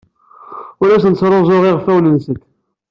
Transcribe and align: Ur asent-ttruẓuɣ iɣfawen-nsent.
Ur 0.81 0.89
asent-ttruẓuɣ 0.91 1.63
iɣfawen-nsent. 1.65 2.43